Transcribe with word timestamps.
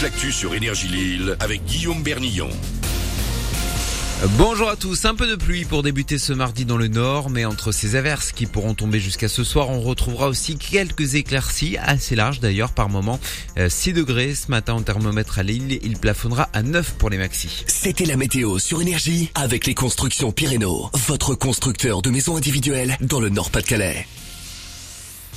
toute 0.00 0.12
l'actu 0.12 0.32
sur 0.32 0.54
Énergie 0.54 0.88
Lille 0.88 1.36
avec 1.40 1.62
Guillaume 1.66 2.02
Bernillon. 2.02 2.48
Bonjour 4.38 4.70
à 4.70 4.76
tous, 4.76 5.04
un 5.04 5.14
peu 5.14 5.26
de 5.26 5.34
pluie 5.34 5.66
pour 5.66 5.82
débuter 5.82 6.16
ce 6.16 6.32
mardi 6.32 6.64
dans 6.64 6.78
le 6.78 6.88
nord, 6.88 7.28
mais 7.28 7.44
entre 7.44 7.70
ces 7.70 7.96
averses 7.96 8.32
qui 8.32 8.46
pourront 8.46 8.72
tomber 8.72 8.98
jusqu'à 8.98 9.28
ce 9.28 9.44
soir, 9.44 9.68
on 9.68 9.80
retrouvera 9.80 10.28
aussi 10.28 10.56
quelques 10.56 11.16
éclaircies, 11.16 11.76
assez 11.76 12.16
larges 12.16 12.40
d'ailleurs 12.40 12.72
par 12.72 12.88
moment. 12.88 13.20
6 13.68 13.90
euh, 13.90 13.92
degrés 13.92 14.34
ce 14.34 14.50
matin 14.50 14.74
en 14.74 14.80
thermomètre 14.80 15.38
à 15.38 15.42
Lille, 15.42 15.78
il 15.82 15.98
plafonnera 15.98 16.48
à 16.54 16.62
9 16.62 16.94
pour 16.94 17.10
les 17.10 17.18
maxis. 17.18 17.64
C'était 17.66 18.06
la 18.06 18.16
météo 18.16 18.58
sur 18.58 18.80
Énergie 18.80 19.30
avec 19.34 19.66
les 19.66 19.74
constructions 19.74 20.32
Pyrénées, 20.32 20.64
votre 20.94 21.34
constructeur 21.34 22.00
de 22.00 22.08
maisons 22.08 22.36
individuelles 22.36 22.96
dans 23.02 23.20
le 23.20 23.28
Nord-Pas-de-Calais. 23.28 24.06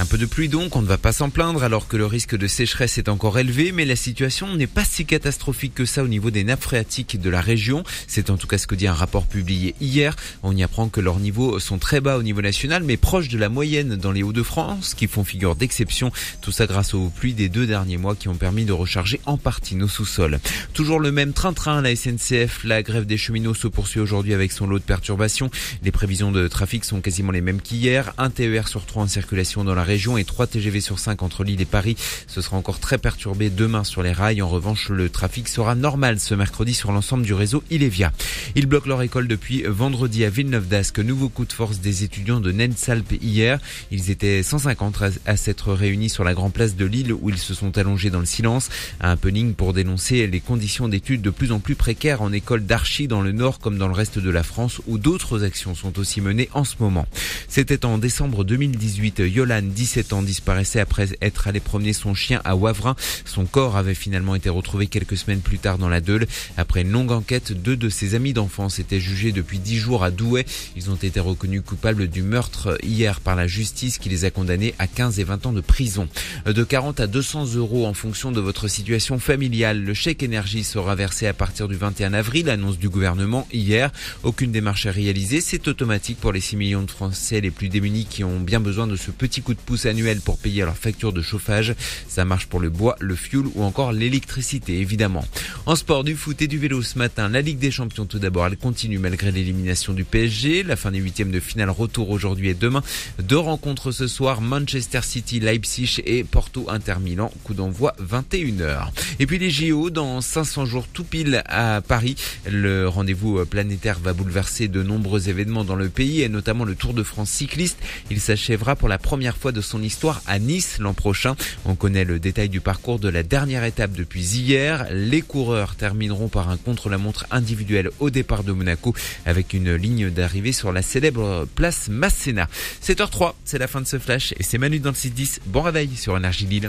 Un 0.00 0.06
peu 0.06 0.16
de 0.16 0.24
pluie 0.24 0.48
donc, 0.48 0.76
on 0.76 0.80
ne 0.80 0.86
va 0.86 0.96
pas 0.96 1.12
s'en 1.12 1.28
plaindre 1.28 1.62
alors 1.62 1.86
que 1.86 1.98
le 1.98 2.06
risque 2.06 2.34
de 2.34 2.46
sécheresse 2.46 2.96
est 2.96 3.10
encore 3.10 3.38
élevé, 3.38 3.70
mais 3.70 3.84
la 3.84 3.96
situation 3.96 4.56
n'est 4.56 4.66
pas 4.66 4.82
si 4.82 5.04
catastrophique 5.04 5.74
que 5.74 5.84
ça 5.84 6.02
au 6.02 6.08
niveau 6.08 6.30
des 6.30 6.42
nappes 6.42 6.62
phréatiques 6.62 7.20
de 7.20 7.28
la 7.28 7.42
région. 7.42 7.84
C'est 8.06 8.30
en 8.30 8.38
tout 8.38 8.46
cas 8.46 8.56
ce 8.56 8.66
que 8.66 8.74
dit 8.74 8.86
un 8.86 8.94
rapport 8.94 9.26
publié 9.26 9.74
hier. 9.78 10.16
On 10.42 10.56
y 10.56 10.62
apprend 10.62 10.88
que 10.88 11.02
leurs 11.02 11.20
niveaux 11.20 11.58
sont 11.58 11.76
très 11.76 12.00
bas 12.00 12.16
au 12.16 12.22
niveau 12.22 12.40
national, 12.40 12.82
mais 12.82 12.96
proches 12.96 13.28
de 13.28 13.36
la 13.36 13.50
moyenne 13.50 13.96
dans 13.96 14.10
les 14.10 14.22
Hauts-de-France, 14.22 14.94
qui 14.94 15.06
font 15.06 15.22
figure 15.22 15.54
d'exception. 15.54 16.10
Tout 16.40 16.50
ça 16.50 16.66
grâce 16.66 16.94
aux 16.94 17.10
pluies 17.10 17.34
des 17.34 17.50
deux 17.50 17.66
derniers 17.66 17.98
mois 17.98 18.16
qui 18.16 18.28
ont 18.28 18.36
permis 18.36 18.64
de 18.64 18.72
recharger 18.72 19.20
en 19.26 19.36
partie 19.36 19.74
nos 19.76 19.86
sous-sols. 19.86 20.40
Toujours 20.72 21.00
le 21.00 21.12
même 21.12 21.34
train-train 21.34 21.82
la 21.82 21.94
SNCF. 21.94 22.64
La 22.64 22.82
grève 22.82 23.04
des 23.04 23.18
cheminots 23.18 23.52
se 23.52 23.68
poursuit 23.68 24.00
aujourd'hui 24.00 24.32
avec 24.32 24.50
son 24.50 24.66
lot 24.66 24.78
de 24.78 24.82
perturbations. 24.82 25.50
Les 25.82 25.92
prévisions 25.92 26.32
de 26.32 26.48
trafic 26.48 26.86
sont 26.86 27.02
quasiment 27.02 27.32
les 27.32 27.42
mêmes 27.42 27.60
qu'hier. 27.60 28.14
Un 28.16 28.30
TER 28.30 28.66
sur 28.66 28.86
trois 28.86 29.02
en 29.02 29.06
circulation 29.06 29.62
dans 29.62 29.74
la 29.74 29.89
région 29.90 30.16
et 30.16 30.22
3 30.22 30.46
TGV 30.46 30.80
sur 30.80 31.00
5 31.00 31.20
entre 31.24 31.42
Lille 31.42 31.60
et 31.60 31.64
Paris. 31.64 31.96
Ce 32.28 32.40
sera 32.40 32.56
encore 32.56 32.78
très 32.78 32.96
perturbé 32.96 33.50
demain 33.50 33.82
sur 33.82 34.04
les 34.04 34.12
rails. 34.12 34.40
En 34.40 34.48
revanche, 34.48 34.88
le 34.88 35.08
trafic 35.08 35.48
sera 35.48 35.74
normal 35.74 36.20
ce 36.20 36.36
mercredi 36.36 36.74
sur 36.74 36.92
l'ensemble 36.92 37.24
du 37.24 37.34
réseau 37.34 37.64
Ilévia. 37.72 38.12
Ils 38.54 38.66
bloquent 38.66 38.88
leur 38.88 39.02
école 39.02 39.26
depuis 39.26 39.64
vendredi 39.64 40.24
à 40.24 40.30
Villeneuve 40.30 40.68
d'Ascq. 40.68 41.00
Nouveau 41.00 41.28
coup 41.28 41.44
de 41.44 41.52
force 41.52 41.80
des 41.80 42.04
étudiants 42.04 42.38
de 42.38 42.52
Nensalp 42.52 43.20
hier. 43.20 43.58
Ils 43.90 44.12
étaient 44.12 44.44
150 44.44 45.02
à 45.26 45.36
s'être 45.36 45.72
réunis 45.72 46.08
sur 46.08 46.22
la 46.22 46.34
grande 46.34 46.52
place 46.52 46.76
de 46.76 46.84
Lille 46.84 47.12
où 47.12 47.28
ils 47.28 47.38
se 47.38 47.52
sont 47.52 47.76
allongés 47.76 48.10
dans 48.10 48.20
le 48.20 48.26
silence. 48.26 48.68
Un 49.00 49.16
punning 49.16 49.54
pour 49.54 49.72
dénoncer 49.72 50.28
les 50.28 50.40
conditions 50.40 50.86
d'études 50.86 51.22
de 51.22 51.30
plus 51.30 51.50
en 51.50 51.58
plus 51.58 51.74
précaires 51.74 52.22
en 52.22 52.32
école 52.32 52.64
d'archi 52.64 53.08
dans 53.08 53.22
le 53.22 53.32
nord 53.32 53.58
comme 53.58 53.76
dans 53.76 53.88
le 53.88 53.94
reste 53.94 54.20
de 54.20 54.30
la 54.30 54.44
France 54.44 54.80
où 54.86 54.98
d'autres 54.98 55.42
actions 55.42 55.74
sont 55.74 55.98
aussi 55.98 56.20
menées 56.20 56.48
en 56.52 56.62
ce 56.62 56.76
moment. 56.78 57.08
C'était 57.48 57.84
en 57.84 57.98
décembre 57.98 58.44
2018. 58.44 59.22
Yolande 59.26 59.79
17 59.80 60.12
ans, 60.12 60.22
disparaissait 60.22 60.78
après 60.78 61.08
être 61.22 61.48
allé 61.48 61.58
promener 61.58 61.94
son 61.94 62.14
chien 62.14 62.42
à 62.44 62.54
Wavrin. 62.54 62.96
Son 63.24 63.46
corps 63.46 63.78
avait 63.78 63.94
finalement 63.94 64.34
été 64.34 64.50
retrouvé 64.50 64.88
quelques 64.88 65.16
semaines 65.16 65.40
plus 65.40 65.58
tard 65.58 65.78
dans 65.78 65.88
la 65.88 66.02
Deule. 66.02 66.26
Après 66.58 66.82
une 66.82 66.90
longue 66.90 67.12
enquête, 67.12 67.52
deux 67.52 67.78
de 67.78 67.88
ses 67.88 68.14
amis 68.14 68.34
d'enfance 68.34 68.78
étaient 68.78 69.00
jugés 69.00 69.32
depuis 69.32 69.58
dix 69.58 69.78
jours 69.78 70.04
à 70.04 70.10
Douai. 70.10 70.44
Ils 70.76 70.90
ont 70.90 70.96
été 70.96 71.18
reconnus 71.18 71.62
coupables 71.64 72.08
du 72.08 72.20
meurtre 72.20 72.76
hier 72.82 73.20
par 73.20 73.36
la 73.36 73.46
justice 73.46 73.96
qui 73.96 74.10
les 74.10 74.26
a 74.26 74.30
condamnés 74.30 74.74
à 74.78 74.86
15 74.86 75.18
et 75.18 75.24
20 75.24 75.46
ans 75.46 75.52
de 75.54 75.62
prison. 75.62 76.10
De 76.44 76.62
40 76.62 77.00
à 77.00 77.06
200 77.06 77.54
euros 77.54 77.86
en 77.86 77.94
fonction 77.94 78.32
de 78.32 78.40
votre 78.40 78.68
situation 78.68 79.18
familiale. 79.18 79.82
Le 79.82 79.94
chèque 79.94 80.22
énergie 80.22 80.62
sera 80.62 80.94
versé 80.94 81.26
à 81.26 81.32
partir 81.32 81.68
du 81.68 81.76
21 81.76 82.12
avril, 82.12 82.50
annonce 82.50 82.78
du 82.78 82.90
gouvernement 82.90 83.48
hier. 83.50 83.90
Aucune 84.24 84.52
démarche 84.52 84.84
à 84.84 84.90
réaliser. 84.90 85.40
C'est 85.40 85.68
automatique 85.68 86.20
pour 86.20 86.32
les 86.32 86.40
6 86.42 86.56
millions 86.56 86.82
de 86.82 86.90
Français 86.90 87.40
les 87.40 87.50
plus 87.50 87.70
démunis 87.70 88.04
qui 88.04 88.24
ont 88.24 88.40
bien 88.40 88.60
besoin 88.60 88.86
de 88.86 88.96
ce 88.96 89.10
petit 89.10 89.40
coup 89.40 89.54
de 89.54 89.59
pouce 89.60 89.86
annuel 89.86 90.20
pour 90.20 90.38
payer 90.38 90.64
leur 90.64 90.76
facture 90.76 91.12
de 91.12 91.22
chauffage. 91.22 91.74
Ça 92.08 92.24
marche 92.24 92.46
pour 92.46 92.60
le 92.60 92.70
bois, 92.70 92.96
le 93.00 93.14
fuel 93.14 93.44
ou 93.54 93.62
encore 93.62 93.92
l'électricité 93.92 94.80
évidemment. 94.80 95.24
En 95.66 95.76
sport, 95.76 96.04
du 96.04 96.16
foot 96.16 96.40
et 96.42 96.46
du 96.46 96.58
vélo 96.58 96.82
ce 96.82 96.98
matin, 96.98 97.28
la 97.28 97.40
Ligue 97.40 97.58
des 97.58 97.70
Champions 97.70 98.06
tout 98.06 98.18
d'abord, 98.18 98.46
elle 98.46 98.56
continue 98.56 98.98
malgré 98.98 99.30
l'élimination 99.30 99.92
du 99.92 100.04
PSG. 100.04 100.62
La 100.62 100.76
fin 100.76 100.90
des 100.90 100.98
huitièmes 100.98 101.30
de 101.30 101.40
finale 101.40 101.70
retour 101.70 102.10
aujourd'hui 102.10 102.48
et 102.48 102.54
demain. 102.54 102.82
Deux 103.18 103.38
rencontres 103.38 103.92
ce 103.92 104.06
soir, 104.06 104.40
Manchester 104.40 105.00
City, 105.02 105.40
Leipzig 105.40 106.00
et 106.04 106.24
Porto 106.24 106.66
Inter 106.68 106.96
Milan. 107.00 107.30
Coup 107.44 107.54
d'envoi 107.54 107.94
21h. 108.00 108.88
Et 109.18 109.26
puis 109.26 109.38
les 109.38 109.50
JO 109.50 109.90
dans 109.90 110.20
500 110.20 110.66
jours 110.66 110.86
tout 110.92 111.04
pile 111.04 111.42
à 111.46 111.80
Paris. 111.80 112.16
Le 112.50 112.88
rendez-vous 112.88 113.44
planétaire 113.46 113.98
va 113.98 114.12
bouleverser 114.12 114.68
de 114.68 114.82
nombreux 114.82 115.28
événements 115.28 115.64
dans 115.64 115.76
le 115.76 115.88
pays 115.88 116.22
et 116.22 116.28
notamment 116.28 116.64
le 116.64 116.74
Tour 116.74 116.94
de 116.94 117.02
France 117.02 117.30
cycliste. 117.30 117.78
Il 118.10 118.20
s'achèvera 118.20 118.76
pour 118.76 118.88
la 118.88 118.98
première 118.98 119.36
de 119.52 119.60
son 119.60 119.82
histoire 119.82 120.22
à 120.26 120.38
Nice 120.38 120.78
l'an 120.78 120.94
prochain. 120.94 121.36
On 121.64 121.74
connaît 121.74 122.04
le 122.04 122.18
détail 122.18 122.48
du 122.48 122.60
parcours 122.60 122.98
de 122.98 123.08
la 123.08 123.22
dernière 123.22 123.64
étape 123.64 123.92
depuis 123.92 124.22
hier. 124.22 124.86
Les 124.92 125.22
coureurs 125.22 125.74
termineront 125.74 126.28
par 126.28 126.50
un 126.50 126.56
contre-la-montre 126.56 127.26
individuel 127.30 127.90
au 127.98 128.10
départ 128.10 128.44
de 128.44 128.52
Monaco 128.52 128.94
avec 129.26 129.52
une 129.52 129.74
ligne 129.74 130.10
d'arrivée 130.10 130.52
sur 130.52 130.72
la 130.72 130.82
célèbre 130.82 131.46
place 131.54 131.88
Masséna. 131.88 132.48
7h03, 132.84 133.34
c'est 133.44 133.58
la 133.58 133.66
fin 133.66 133.80
de 133.80 133.86
ce 133.86 133.98
flash 133.98 134.32
et 134.38 134.42
c'est 134.42 134.58
Manu 134.58 134.78
dans 134.80 134.90
le 134.90 134.96
6-10. 134.96 135.38
Bon 135.46 135.62
réveil 135.62 135.96
sur 135.96 136.16
Énergie 136.16 136.46
Lille. 136.46 136.68